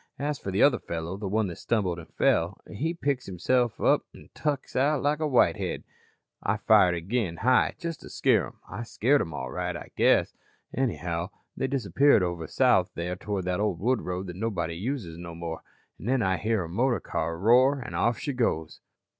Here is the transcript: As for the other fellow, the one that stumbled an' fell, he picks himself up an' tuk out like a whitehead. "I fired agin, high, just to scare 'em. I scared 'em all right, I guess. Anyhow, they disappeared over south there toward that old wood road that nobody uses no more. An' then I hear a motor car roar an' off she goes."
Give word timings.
As 0.17 0.39
for 0.39 0.49
the 0.49 0.63
other 0.63 0.79
fellow, 0.79 1.15
the 1.15 1.27
one 1.27 1.45
that 1.45 1.57
stumbled 1.57 1.99
an' 1.99 2.07
fell, 2.07 2.59
he 2.67 2.91
picks 2.95 3.27
himself 3.27 3.79
up 3.79 4.03
an' 4.15 4.29
tuk 4.33 4.75
out 4.75 5.03
like 5.03 5.19
a 5.19 5.27
whitehead. 5.27 5.83
"I 6.41 6.57
fired 6.57 6.95
agin, 6.95 7.37
high, 7.37 7.75
just 7.77 7.99
to 7.99 8.09
scare 8.09 8.47
'em. 8.47 8.57
I 8.67 8.81
scared 8.81 9.21
'em 9.21 9.31
all 9.31 9.51
right, 9.51 9.75
I 9.77 9.91
guess. 9.95 10.33
Anyhow, 10.75 11.29
they 11.55 11.67
disappeared 11.67 12.23
over 12.23 12.47
south 12.47 12.89
there 12.95 13.15
toward 13.15 13.45
that 13.45 13.59
old 13.59 13.77
wood 13.79 14.01
road 14.01 14.25
that 14.25 14.35
nobody 14.37 14.73
uses 14.73 15.19
no 15.19 15.35
more. 15.35 15.61
An' 15.99 16.07
then 16.07 16.23
I 16.23 16.37
hear 16.37 16.63
a 16.63 16.67
motor 16.67 16.99
car 16.99 17.37
roar 17.37 17.85
an' 17.85 17.93
off 17.93 18.17
she 18.17 18.33
goes." 18.33 18.79